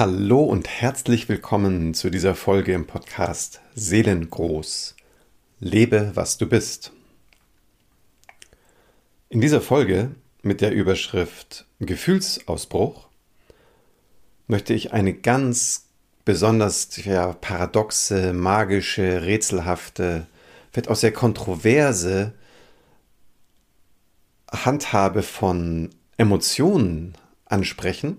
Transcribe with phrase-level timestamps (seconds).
[0.00, 4.96] Hallo und herzlich willkommen zu dieser Folge im Podcast Seelengroß.
[5.58, 6.92] Lebe, was du bist.
[9.28, 13.08] In dieser Folge mit der Überschrift Gefühlsausbruch
[14.46, 15.88] möchte ich eine ganz
[16.24, 20.26] besonders ja, paradoxe, magische, rätselhafte,
[20.72, 22.32] vielleicht auch sehr kontroverse
[24.50, 27.12] Handhabe von Emotionen
[27.44, 28.16] ansprechen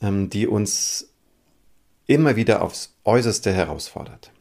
[0.00, 1.08] die uns
[2.06, 4.32] immer wieder aufs Äußerste herausfordert.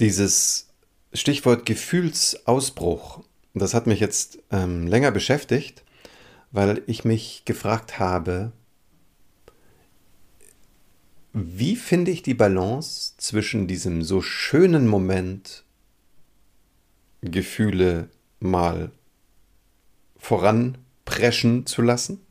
[0.00, 0.68] Dieses
[1.12, 3.22] Stichwort Gefühlsausbruch,
[3.54, 5.84] das hat mich jetzt ähm, länger beschäftigt,
[6.50, 8.52] weil ich mich gefragt habe,
[11.32, 15.64] wie finde ich die Balance zwischen diesem so schönen Moment,
[17.20, 18.08] Gefühle
[18.40, 18.90] mal
[20.18, 22.25] voranpreschen zu lassen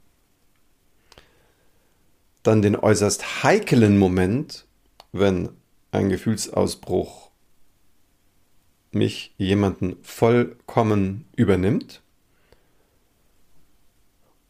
[2.47, 4.65] dann den äußerst heiklen Moment,
[5.11, 5.49] wenn
[5.91, 7.31] ein Gefühlsausbruch
[8.91, 12.01] mich jemanden vollkommen übernimmt.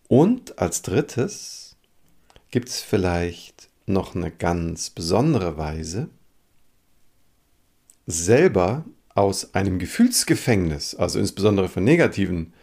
[0.08, 1.76] Und als drittes
[2.52, 6.09] gibt es vielleicht noch eine ganz besondere Weise,
[8.08, 12.54] selber aus einem Gefühlsgefängnis, also insbesondere von negativen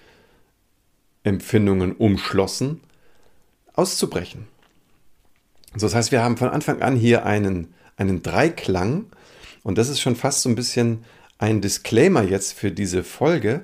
[1.24, 2.80] Empfindungen umschlossen,
[3.72, 4.51] auszubrechen.
[5.74, 9.06] So, das heißt, wir haben von Anfang an hier einen, einen Dreiklang
[9.62, 11.04] und das ist schon fast so ein bisschen
[11.38, 13.62] ein Disclaimer jetzt für diese Folge,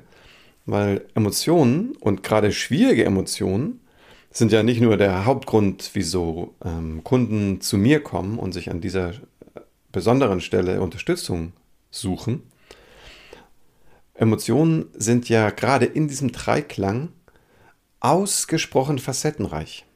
[0.64, 3.80] weil Emotionen und gerade schwierige Emotionen
[4.30, 8.80] sind ja nicht nur der Hauptgrund, wieso ähm, Kunden zu mir kommen und sich an
[8.80, 9.12] dieser
[9.92, 11.52] besonderen Stelle Unterstützung
[11.90, 12.42] suchen.
[14.14, 17.10] Emotionen sind ja gerade in diesem Dreiklang
[18.00, 19.87] ausgesprochen facettenreich.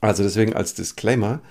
[0.00, 1.42] Also deswegen als Disclaimer,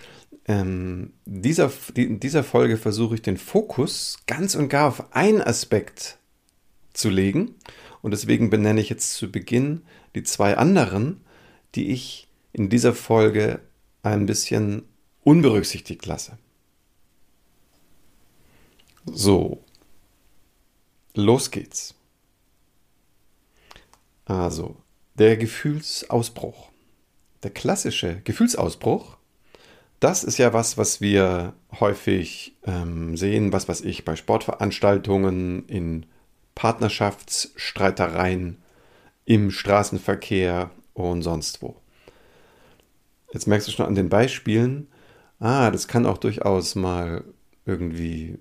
[0.48, 6.18] ähm, dieser, in dieser Folge versuche ich den Fokus ganz und gar auf einen Aspekt
[6.94, 7.56] zu legen.
[8.02, 9.82] Und deswegen benenne ich jetzt zu Beginn
[10.16, 11.22] die zwei anderen,
[11.76, 13.60] die ich in dieser Folge
[14.04, 14.84] ein bisschen
[15.24, 16.38] unberücksichtigt lasse.
[19.06, 19.64] So,
[21.14, 21.96] los geht's.
[24.26, 24.78] Also,
[25.16, 26.70] der Gefühlsausbruch
[27.44, 29.18] der klassische Gefühlsausbruch,
[30.00, 36.06] das ist ja was, was wir häufig ähm, sehen, was weiß ich, bei Sportveranstaltungen, in
[36.56, 38.58] Partnerschaftsstreitereien,
[39.26, 41.76] im Straßenverkehr und sonst wo.
[43.34, 44.88] Jetzt merkst du schon an den Beispielen,
[45.40, 47.24] ah, das kann auch durchaus mal
[47.66, 48.40] irgendwie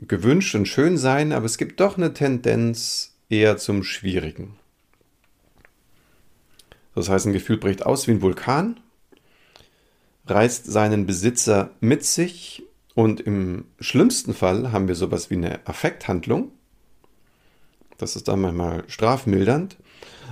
[0.00, 4.56] gewünscht und schön sein, aber es gibt doch eine Tendenz eher zum Schwierigen.
[6.94, 8.80] Das heißt, ein Gefühl bricht aus wie ein Vulkan,
[10.26, 12.62] reißt seinen Besitzer mit sich
[12.94, 16.52] und im schlimmsten Fall haben wir sowas wie eine Affekthandlung.
[17.98, 19.76] Das ist dann manchmal strafmildernd.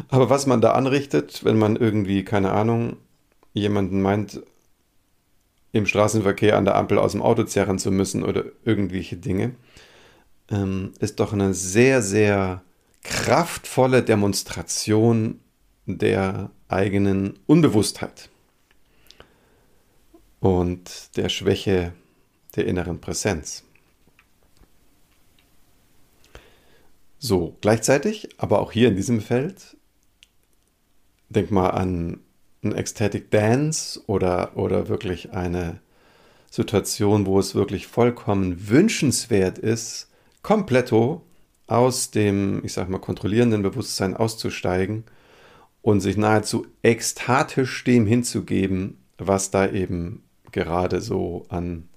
[0.08, 2.96] Aber was man da anrichtet, wenn man irgendwie, keine Ahnung,
[3.52, 4.40] jemanden meint,
[5.72, 9.54] im Straßenverkehr an der Ampel aus dem Auto zerren zu müssen oder irgendwelche Dinge,
[10.50, 12.62] ähm, ist doch eine sehr, sehr
[13.02, 15.40] kraftvolle Demonstration
[15.86, 18.30] der eigenen Unbewusstheit
[20.40, 21.92] und der Schwäche
[22.56, 23.64] der inneren Präsenz.
[27.18, 29.76] So, gleichzeitig, aber auch hier in diesem Feld,
[31.28, 32.20] denk mal an
[32.62, 35.80] einen Ecstatic Dance oder, oder wirklich eine
[36.50, 40.10] Situation, wo es wirklich vollkommen wünschenswert ist,
[40.42, 41.24] kompletto
[41.66, 45.04] aus dem, ich sag mal, kontrollierenden Bewusstsein auszusteigen
[45.82, 50.22] und sich nahezu ekstatisch dem hinzugeben, was da eben
[50.52, 51.88] gerade so an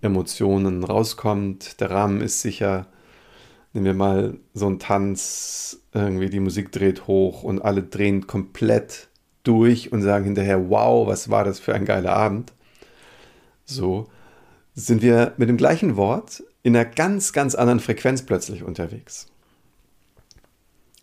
[0.00, 1.80] Emotionen rauskommt.
[1.80, 2.86] Der Rahmen ist sicher.
[3.72, 9.08] Nehmen wir mal so einen Tanz, irgendwie die Musik dreht hoch und alle drehen komplett
[9.44, 12.52] durch und sagen hinterher, wow, was war das für ein geiler Abend.
[13.64, 14.08] So
[14.74, 19.28] sind wir mit dem gleichen Wort in einer ganz, ganz anderen Frequenz plötzlich unterwegs.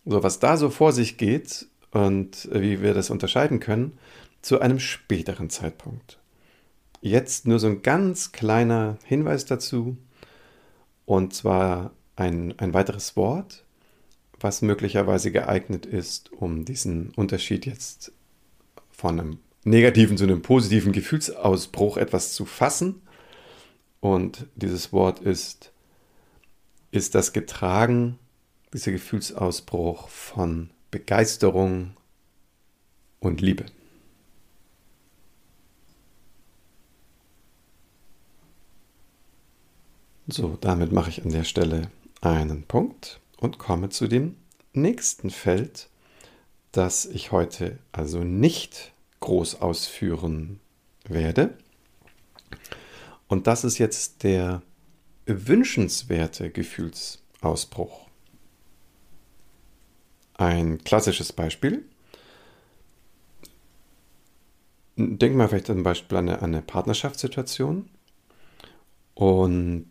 [0.04, 3.98] So, was da so vor sich geht, und wie wir das unterscheiden können,
[4.42, 6.18] zu einem späteren Zeitpunkt.
[7.02, 9.96] Jetzt nur so ein ganz kleiner Hinweis dazu,
[11.06, 13.64] und zwar ein, ein weiteres Wort,
[14.38, 18.12] was möglicherweise geeignet ist, um diesen Unterschied jetzt
[18.90, 23.02] von einem negativen zu einem positiven Gefühlsausbruch etwas zu fassen.
[24.00, 25.72] Und dieses Wort ist,
[26.90, 28.18] ist das getragen,
[28.72, 31.96] dieser Gefühlsausbruch von Begeisterung
[33.20, 33.66] und Liebe.
[40.26, 41.90] So, damit mache ich an der Stelle
[42.20, 44.36] einen Punkt und komme zu dem
[44.72, 45.88] nächsten Feld,
[46.72, 50.60] das ich heute also nicht groß ausführen
[51.04, 51.56] werde.
[53.28, 54.62] Und das ist jetzt der
[55.26, 58.09] wünschenswerte Gefühlsausbruch.
[60.40, 61.84] Ein klassisches Beispiel.
[64.96, 67.90] Denk mal vielleicht zum Beispiel an eine, an eine Partnerschaftssituation
[69.14, 69.86] und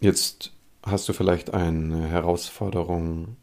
[0.00, 0.52] jetzt
[0.82, 3.36] hast du vielleicht eine Herausforderung,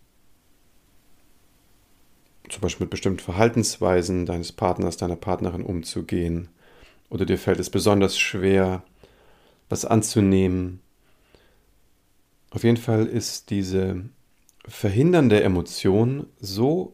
[2.49, 6.49] zum Beispiel mit bestimmten Verhaltensweisen deines Partners, deiner Partnerin umzugehen,
[7.09, 8.83] oder dir fällt es besonders schwer,
[9.69, 10.82] was anzunehmen.
[12.53, 14.03] Auf jeden Fall ist diese
[14.67, 16.93] verhindernde Emotion so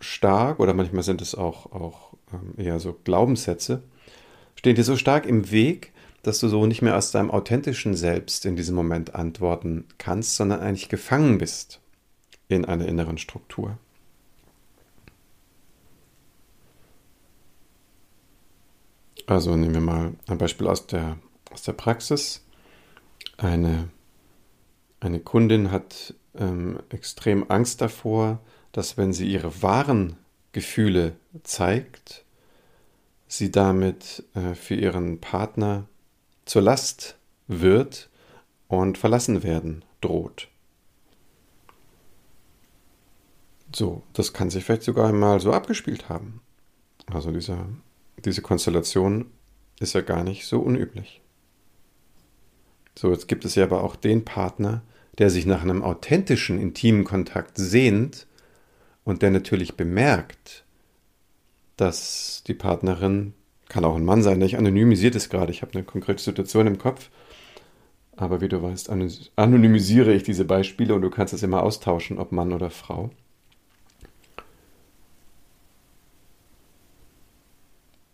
[0.00, 3.84] stark, oder manchmal sind es auch, auch ähm, eher so Glaubenssätze,
[4.56, 5.92] stehen dir so stark im Weg,
[6.22, 10.58] dass du so nicht mehr aus deinem authentischen Selbst in diesem Moment antworten kannst, sondern
[10.58, 11.80] eigentlich gefangen bist
[12.48, 13.78] in einer inneren Struktur.
[19.28, 21.16] Also nehmen wir mal ein Beispiel aus der,
[21.52, 22.44] aus der Praxis.
[23.36, 23.88] Eine,
[25.00, 28.40] eine Kundin hat ähm, extrem Angst davor,
[28.72, 30.16] dass wenn sie ihre wahren
[30.52, 32.24] Gefühle zeigt,
[33.28, 35.86] sie damit äh, für ihren Partner
[36.44, 37.16] zur Last
[37.48, 38.08] wird
[38.68, 40.48] und verlassen werden droht.
[43.74, 46.40] So, das kann sich vielleicht sogar einmal so abgespielt haben.
[47.06, 47.66] Also dieser,
[48.24, 49.30] diese Konstellation
[49.80, 51.20] ist ja gar nicht so unüblich.
[52.98, 54.82] So, jetzt gibt es ja aber auch den Partner,
[55.18, 58.26] der sich nach einem authentischen, intimen Kontakt sehnt
[59.04, 60.64] und der natürlich bemerkt,
[61.76, 63.34] dass die Partnerin
[63.68, 65.52] kann auch ein Mann sein, ich anonymisiere das gerade.
[65.52, 67.10] Ich habe eine konkrete Situation im Kopf.
[68.16, 68.88] Aber wie du weißt,
[69.36, 73.10] anonymisiere ich diese Beispiele und du kannst es immer austauschen, ob Mann oder Frau.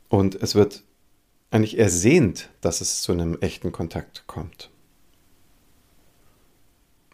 [0.08, 0.82] Und es wird
[1.52, 4.71] eigentlich ersehnt, dass es zu einem echten Kontakt kommt.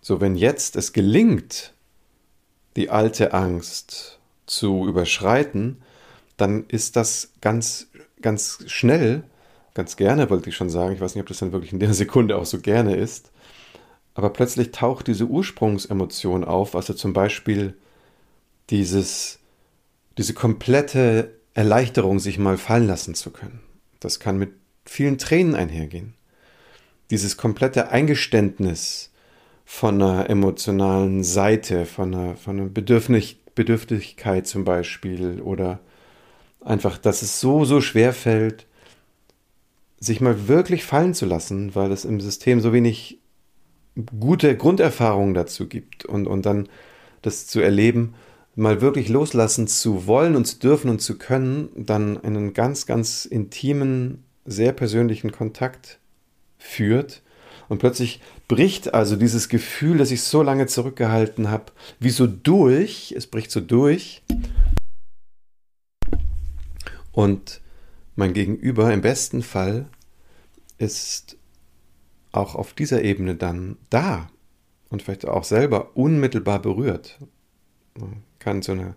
[0.09, 1.75] So, wenn jetzt es gelingt,
[2.77, 5.83] die alte Angst zu überschreiten,
[6.39, 7.89] dann ist das ganz
[8.23, 9.23] ganz schnell,
[9.75, 11.93] ganz gerne wollte ich schon sagen, ich weiß nicht, ob das dann wirklich in der
[11.93, 13.33] Sekunde auch so gerne ist,
[14.15, 17.75] aber plötzlich taucht diese Ursprungsemotion auf, also zum Beispiel
[18.71, 19.41] dieses,
[20.17, 23.61] diese komplette Erleichterung, sich mal fallen lassen zu können.
[24.01, 24.53] Das kann mit
[24.87, 26.15] vielen Tränen einhergehen.
[27.11, 29.11] Dieses komplette Eingeständnis
[29.71, 35.81] von einer emotionalen Seite, von einer, von einer Bedürfnis, Bedürftigkeit zum Beispiel oder
[36.61, 38.67] Einfach, dass es so, so schwer fällt,
[40.01, 43.19] sich mal wirklich fallen zu lassen, weil es im System so wenig
[44.19, 46.69] gute Grunderfahrungen dazu gibt und, und dann
[47.23, 48.15] das zu erleben,
[48.55, 53.25] mal wirklich loslassen zu wollen und zu dürfen und zu können, dann einen ganz, ganz
[53.25, 56.01] intimen, sehr persönlichen Kontakt
[56.59, 57.23] führt.
[57.69, 63.13] Und plötzlich bricht also dieses Gefühl, das ich so lange zurückgehalten habe, wie so durch,
[63.17, 64.23] es bricht so durch
[67.13, 67.61] und
[68.17, 69.89] mein Gegenüber im besten Fall
[70.79, 71.37] ist
[72.33, 74.31] auch auf dieser Ebene dann da
[74.89, 77.19] und vielleicht auch selber unmittelbar berührt.
[77.99, 78.97] Man kann zu einer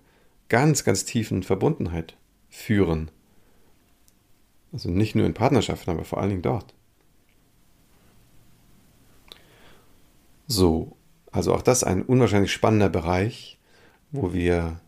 [0.50, 2.16] ganz, ganz tiefen Verbundenheit
[2.50, 3.10] führen.
[4.72, 6.74] Also nicht nur in Partnerschaften, aber vor allen Dingen dort.
[10.52, 10.98] So,
[11.32, 13.58] also auch das ein unwahrscheinlich spannender Bereich,
[14.12, 14.82] wo wir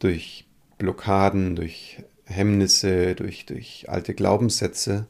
[0.00, 0.48] durch
[0.78, 5.06] Blockaden, durch Hemmnisse, durch, durch alte Glaubenssätze,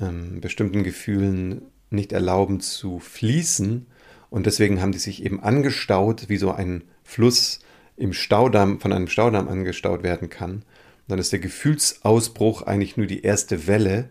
[0.00, 1.60] ähm, bestimmten Gefühlen
[1.90, 3.86] nicht erlauben zu fließen.
[4.30, 7.58] Und deswegen haben die sich eben angestaut, wie so ein Fluss
[7.96, 10.52] im Staudamm, von einem Staudamm angestaut werden kann.
[10.52, 10.64] Und
[11.08, 14.08] dann ist der Gefühlsausbruch eigentlich nur die erste Welle.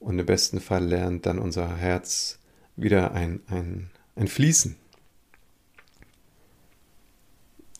[0.00, 2.40] Und im besten Fall lernt dann unser Herz
[2.74, 4.76] wieder ein, ein, ein Fließen.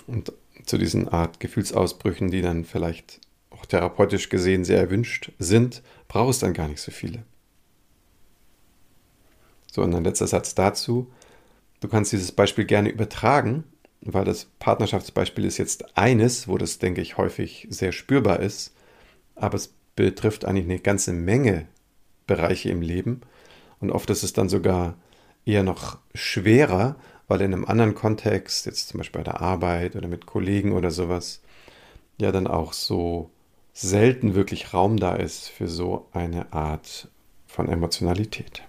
[0.07, 0.33] Und
[0.65, 6.53] zu diesen Art Gefühlsausbrüchen, die dann vielleicht auch therapeutisch gesehen sehr erwünscht sind, brauchst dann
[6.53, 7.25] gar nicht so viele.
[9.73, 11.13] So, und ein letzter Satz dazu.
[11.81, 13.65] Du kannst dieses Beispiel gerne übertragen,
[14.01, 18.75] weil das Partnerschaftsbeispiel ist jetzt eines, wo das, denke ich, häufig sehr spürbar ist,
[19.35, 21.67] aber es betrifft eigentlich eine ganze Menge
[22.27, 23.21] Bereiche im Leben
[23.81, 24.97] und oft ist es dann sogar
[25.47, 26.97] eher noch schwerer,
[27.29, 30.91] weil in einem anderen Kontext, jetzt zum Beispiel bei der Arbeit oder mit Kollegen oder
[30.91, 31.41] sowas,
[32.19, 33.31] ja dann auch so
[33.73, 37.09] selten wirklich Raum da ist für so eine Art
[37.47, 38.63] von Emotionalität.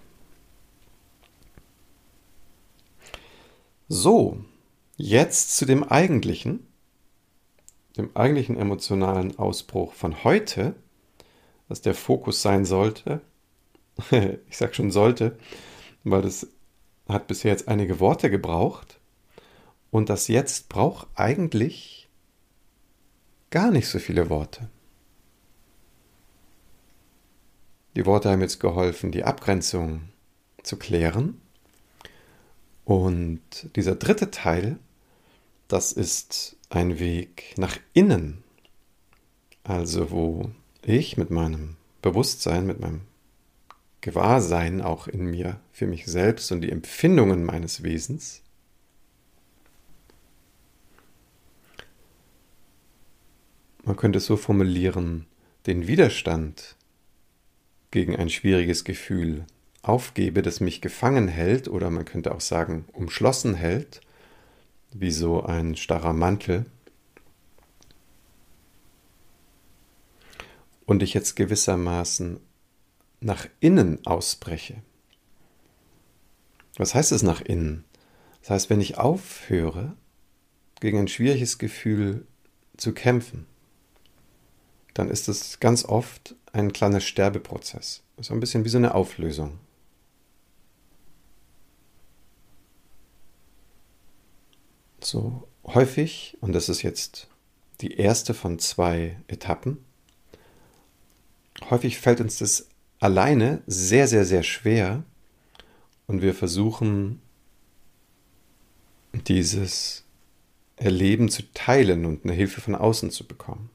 [3.88, 4.38] So,
[4.96, 6.66] jetzt zu dem eigentlichen,
[7.96, 10.74] dem eigentlichen emotionalen Ausbruch von heute,
[11.68, 13.22] was der Fokus sein sollte.
[14.10, 15.38] ich sage schon sollte,
[16.04, 16.48] weil das
[17.08, 19.00] hat bisher jetzt einige Worte gebraucht.
[19.90, 22.08] Und das jetzt braucht eigentlich
[23.50, 24.68] gar nicht so viele Worte.
[27.96, 30.10] Die Worte haben jetzt geholfen, die Abgrenzung
[30.62, 31.40] zu klären.
[32.84, 33.40] Und
[33.74, 34.78] dieser dritte Teil,
[35.66, 38.44] das ist ein Weg nach innen.
[39.64, 40.50] Also wo
[40.82, 43.00] ich mit meinem Bewusstsein, mit meinem
[44.00, 48.42] Gewahrsein auch in mir, für mich selbst und die Empfindungen meines Wesens,
[53.84, 55.26] man könnte es so formulieren,
[55.66, 56.76] den Widerstand
[57.90, 59.46] gegen ein schwieriges Gefühl
[59.82, 64.00] aufgebe, das mich gefangen hält oder man könnte auch sagen umschlossen hält,
[64.92, 66.66] wie so ein starrer Mantel,
[70.88, 72.40] und ich jetzt gewissermaßen
[73.20, 74.82] nach innen ausbreche.
[76.76, 77.84] Was heißt es nach innen?
[78.40, 79.96] Das heißt, wenn ich aufhöre,
[80.80, 82.26] gegen ein schwieriges Gefühl
[82.76, 83.46] zu kämpfen,
[84.94, 88.02] dann ist es ganz oft ein kleiner Sterbeprozess.
[88.18, 89.58] So ein bisschen wie so eine Auflösung.
[95.00, 97.28] So häufig, und das ist jetzt
[97.80, 99.84] die erste von zwei Etappen,
[101.70, 102.67] häufig fällt uns das
[103.00, 105.02] alleine sehr, sehr, sehr schwer
[106.06, 107.20] und wir versuchen
[109.12, 110.04] dieses
[110.76, 113.70] Erleben zu teilen und eine Hilfe von außen zu bekommen.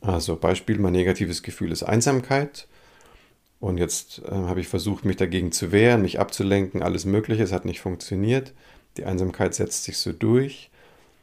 [0.00, 2.68] Also Beispiel, mein negatives Gefühl ist Einsamkeit.
[3.58, 7.42] Und jetzt äh, habe ich versucht, mich dagegen zu wehren, mich abzulenken, alles Mögliche.
[7.42, 8.52] Es hat nicht funktioniert.
[8.98, 10.70] Die Einsamkeit setzt sich so durch.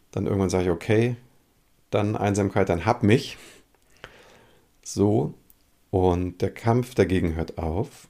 [0.10, 1.16] Dann irgendwann sage ich, okay,
[1.92, 3.38] dann Einsamkeit, dann hab mich.
[4.84, 5.36] So.
[5.92, 8.08] Und der Kampf dagegen hört auf.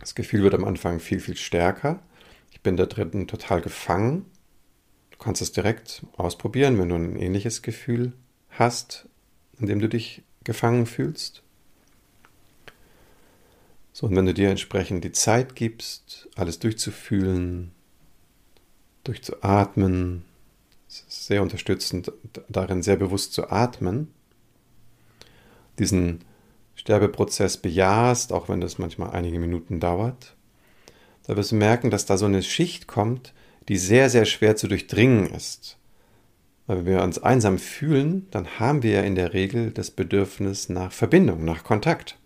[0.00, 2.02] Das Gefühl wird am Anfang viel, viel stärker.
[2.50, 4.26] Ich bin da drin total gefangen.
[5.10, 8.12] Du kannst es direkt ausprobieren, wenn du ein ähnliches Gefühl
[8.50, 9.08] hast
[9.58, 11.42] in dem du dich gefangen fühlst.
[13.92, 17.72] So, und wenn du dir entsprechend die Zeit gibst, alles durchzufühlen,
[19.04, 20.24] durchzuatmen,
[20.88, 22.12] es ist sehr unterstützend
[22.48, 24.12] darin, sehr bewusst zu atmen,
[25.78, 26.24] diesen
[26.86, 30.36] Sterbeprozess bejahst, auch wenn das manchmal einige Minuten dauert,
[31.26, 33.34] da wirst du merken, dass da so eine Schicht kommt,
[33.68, 35.78] die sehr, sehr schwer zu durchdringen ist.
[36.68, 40.68] Weil wenn wir uns einsam fühlen, dann haben wir ja in der Regel das Bedürfnis
[40.68, 42.18] nach Verbindung, nach Kontakt.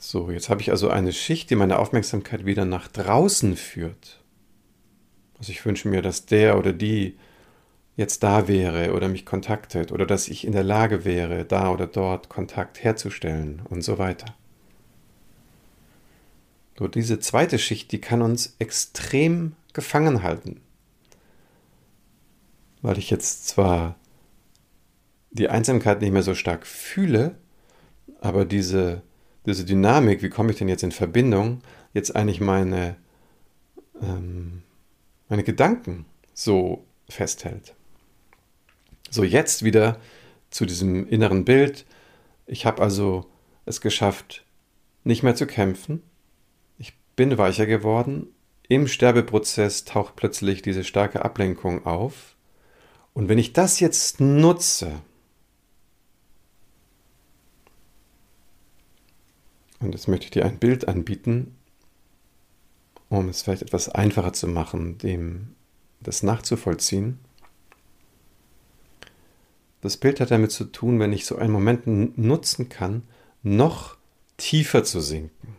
[0.00, 4.22] So, jetzt habe ich also eine Schicht, die meine Aufmerksamkeit wieder nach draußen führt.
[5.36, 7.16] Also ich wünsche mir, dass der oder die
[7.96, 11.86] jetzt da wäre oder mich kontaktet oder dass ich in der Lage wäre, da oder
[11.86, 14.34] dort Kontakt herzustellen und so weiter.
[16.78, 20.60] So, diese zweite Schicht, die kann uns extrem gefangen halten.
[22.82, 23.96] Weil ich jetzt zwar
[25.30, 27.36] die Einsamkeit nicht mehr so stark fühle,
[28.20, 29.02] aber diese,
[29.46, 31.62] diese Dynamik, wie komme ich denn jetzt in Verbindung,
[31.94, 32.96] jetzt eigentlich meine,
[34.02, 34.62] ähm,
[35.28, 37.74] meine Gedanken so festhält.
[39.10, 40.00] So, jetzt wieder
[40.50, 41.86] zu diesem inneren Bild.
[42.46, 43.26] Ich habe also
[43.64, 44.44] es geschafft,
[45.04, 46.02] nicht mehr zu kämpfen.
[46.78, 48.28] Ich bin weicher geworden
[48.68, 52.36] im Sterbeprozess taucht plötzlich diese starke Ablenkung auf.
[53.14, 55.00] Und wenn ich das jetzt nutze,
[59.78, 61.56] und jetzt möchte ich dir ein Bild anbieten,
[63.08, 65.54] um es vielleicht etwas einfacher zu machen, dem
[66.00, 67.18] das nachzuvollziehen.
[69.86, 71.86] Das Bild hat damit zu tun, wenn ich so einen Moment
[72.18, 73.04] nutzen kann,
[73.44, 73.96] noch
[74.36, 75.54] tiefer zu sinken.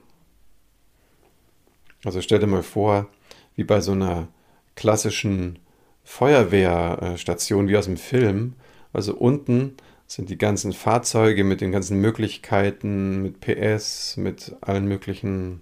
[2.03, 3.07] Also stell dir mal vor,
[3.55, 4.27] wie bei so einer
[4.75, 5.59] klassischen
[6.03, 8.55] Feuerwehrstation wie aus dem Film.
[8.91, 15.61] Also unten sind die ganzen Fahrzeuge mit den ganzen Möglichkeiten, mit PS, mit allen möglichen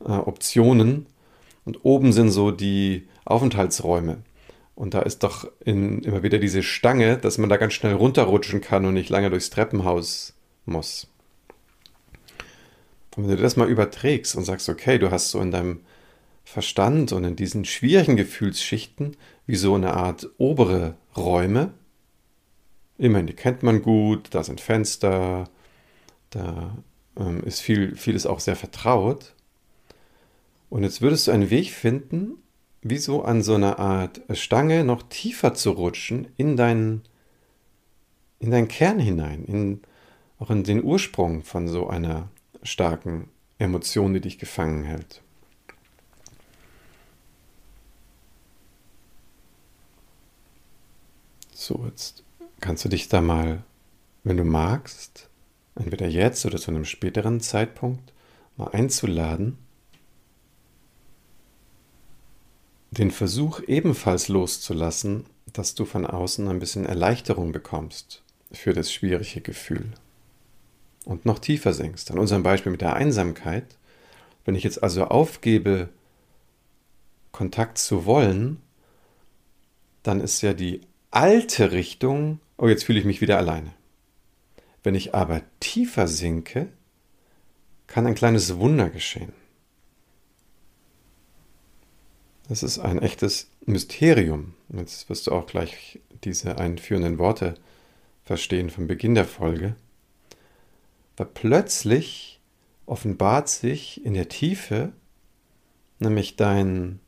[0.00, 1.04] äh, Optionen.
[1.66, 4.22] Und oben sind so die Aufenthaltsräume.
[4.74, 8.60] Und da ist doch in, immer wieder diese Stange, dass man da ganz schnell runterrutschen
[8.60, 10.34] kann und nicht lange durchs Treppenhaus
[10.66, 11.08] muss.
[13.16, 15.80] Und wenn du das mal überträgst und sagst, okay, du hast so in deinem
[16.42, 19.16] Verstand und in diesen schwierigen Gefühlsschichten
[19.46, 21.72] wie so eine Art obere Räume,
[22.96, 25.50] Immerhin, die kennt man gut, da sind Fenster,
[26.30, 26.76] da
[27.16, 29.34] ähm, ist viel, vieles auch sehr vertraut.
[30.70, 32.42] Und jetzt würdest du einen Weg finden,
[32.84, 37.02] wie so an so einer Art Stange noch tiefer zu rutschen in deinen,
[38.40, 39.80] in deinen Kern hinein, in,
[40.38, 42.28] auch in den Ursprung von so einer
[42.62, 45.22] starken Emotion, die dich gefangen hält.
[51.52, 52.22] So, jetzt
[52.60, 53.62] kannst du dich da mal,
[54.24, 55.30] wenn du magst,
[55.74, 58.12] entweder jetzt oder zu einem späteren Zeitpunkt,
[58.58, 59.56] mal einzuladen,
[62.94, 68.22] den Versuch ebenfalls loszulassen, dass du von außen ein bisschen Erleichterung bekommst
[68.52, 69.92] für das schwierige Gefühl
[71.04, 72.10] und noch tiefer sinkst.
[72.10, 73.76] An unserem Beispiel mit der Einsamkeit,
[74.44, 75.88] wenn ich jetzt also aufgebe,
[77.32, 78.60] Kontakt zu wollen,
[80.02, 83.72] dann ist ja die alte Richtung, oh, jetzt fühle ich mich wieder alleine.
[84.82, 86.68] Wenn ich aber tiefer sinke,
[87.86, 89.32] kann ein kleines Wunder geschehen.
[92.48, 94.54] Das ist ein echtes Mysterium.
[94.68, 97.54] Jetzt wirst du auch gleich diese einführenden Worte
[98.24, 99.76] verstehen vom Beginn der Folge.
[101.16, 102.40] Weil plötzlich
[102.86, 104.92] offenbart sich in der Tiefe
[105.98, 107.00] nämlich dein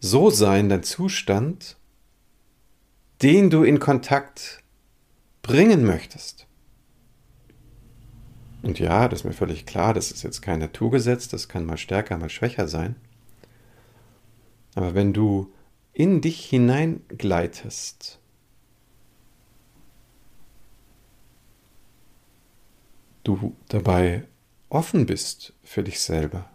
[0.00, 1.76] So-Sein, dein Zustand,
[3.22, 4.62] den du in Kontakt
[5.42, 6.46] bringen möchtest.
[8.62, 11.76] Und ja, das ist mir völlig klar, das ist jetzt kein Naturgesetz, das kann mal
[11.76, 12.96] stärker, mal schwächer sein.
[14.74, 15.52] Aber wenn du
[15.92, 18.18] in dich hineingleitest,
[23.22, 24.24] du dabei
[24.68, 26.50] offen bist für dich selber,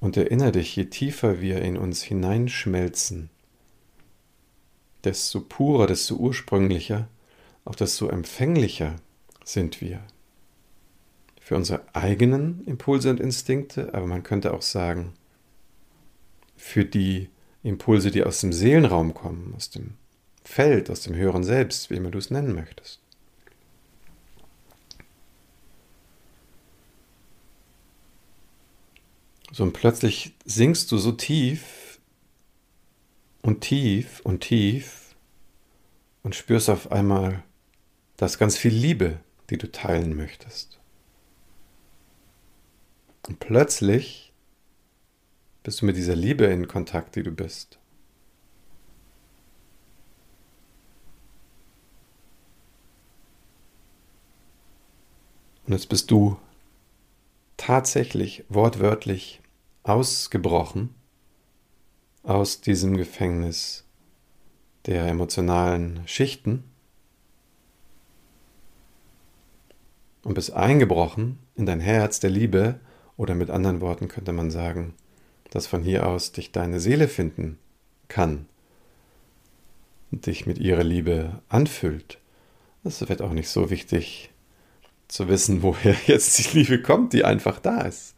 [0.00, 3.30] Und erinnere dich, je tiefer wir in uns hineinschmelzen,
[5.04, 7.08] desto purer, desto ursprünglicher,
[7.64, 8.96] auch desto empfänglicher
[9.44, 10.06] sind wir
[11.48, 15.14] für unsere eigenen Impulse und Instinkte, aber man könnte auch sagen,
[16.58, 17.30] für die
[17.62, 19.94] Impulse, die aus dem Seelenraum kommen, aus dem
[20.44, 23.00] Feld, aus dem höheren Selbst, wie immer du es nennen möchtest.
[29.50, 31.98] So und plötzlich sinkst du so tief
[33.40, 35.16] und tief und tief
[36.22, 37.42] und spürst auf einmal,
[38.18, 40.77] dass ganz viel Liebe, die du teilen möchtest.
[43.28, 44.32] Und plötzlich
[45.62, 47.78] bist du mit dieser Liebe in Kontakt, die du bist.
[55.66, 56.38] Und jetzt bist du
[57.58, 59.42] tatsächlich wortwörtlich
[59.82, 60.94] ausgebrochen
[62.22, 63.84] aus diesem Gefängnis
[64.86, 66.64] der emotionalen Schichten
[70.22, 72.80] und bist eingebrochen in dein Herz der Liebe
[73.18, 74.94] oder mit anderen Worten könnte man sagen,
[75.50, 77.58] dass von hier aus dich deine Seele finden
[78.08, 78.46] kann
[80.10, 82.18] dich mit ihrer Liebe anfüllt.
[82.84, 84.30] Es wird auch nicht so wichtig
[85.08, 88.14] zu wissen, woher jetzt die Liebe kommt, die einfach da ist.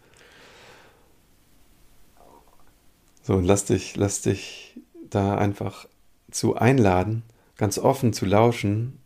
[3.22, 5.86] So, und lass dich, lass dich da einfach
[6.30, 7.22] zu einladen,
[7.56, 8.98] ganz offen zu lauschen,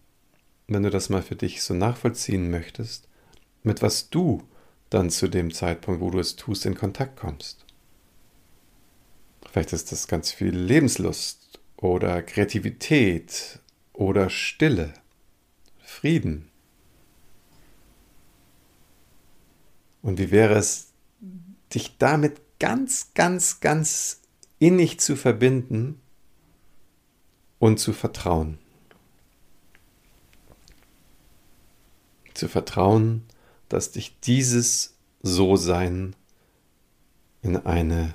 [0.68, 3.08] wenn du das mal für dich so nachvollziehen möchtest,
[3.62, 4.42] mit was du
[4.94, 7.64] dann zu dem Zeitpunkt, wo du es tust, in Kontakt kommst.
[9.50, 13.58] Vielleicht ist das ganz viel Lebenslust oder Kreativität
[13.92, 14.94] oder Stille,
[15.82, 16.48] Frieden.
[20.00, 20.92] Und wie wäre es,
[21.72, 24.20] dich damit ganz, ganz, ganz
[24.60, 26.00] innig zu verbinden
[27.58, 28.58] und zu vertrauen?
[32.34, 33.24] Zu vertrauen,
[33.74, 36.14] dass dich dieses So-Sein
[37.42, 38.14] in eine,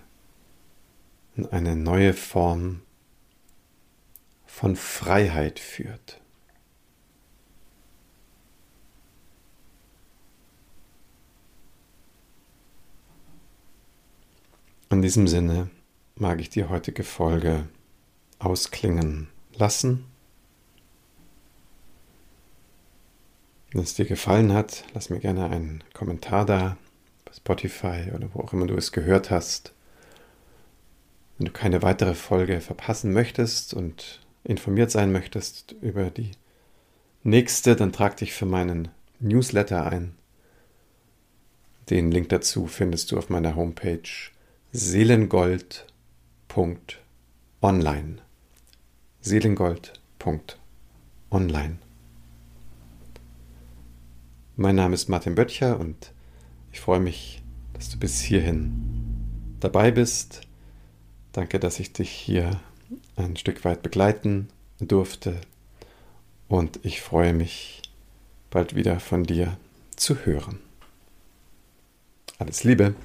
[1.36, 2.82] in eine neue Form
[4.46, 6.22] von Freiheit führt.
[14.90, 15.70] In diesem Sinne
[16.16, 17.68] mag ich die heutige Folge
[18.40, 20.09] ausklingen lassen
[23.72, 26.78] Wenn es dir gefallen hat, lass mir gerne einen Kommentar da
[27.26, 29.74] bei Spotify oder wo auch immer du es gehört hast.
[31.38, 36.32] Wenn du keine weitere Folge verpassen möchtest und informiert sein möchtest über die
[37.24, 38.88] nächste, dann trag dich für meinen
[39.20, 40.16] Newsletter ein.
[41.90, 44.02] Den Link dazu findest du auf meiner Homepage
[44.72, 45.86] seelengold.de.
[47.62, 48.18] online.
[49.22, 51.89] Seelengold.online.
[54.62, 56.12] Mein Name ist Martin Böttcher und
[56.74, 57.42] ich freue mich,
[57.72, 60.42] dass du bis hierhin dabei bist.
[61.32, 62.60] Danke, dass ich dich hier
[63.16, 64.50] ein Stück weit begleiten
[64.82, 65.40] durfte
[66.50, 67.84] und ich freue mich,
[68.50, 69.56] bald wieder von dir
[69.96, 70.60] zu hören.
[72.38, 72.96] Alles Liebe,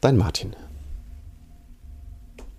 [0.00, 0.54] dein Martin.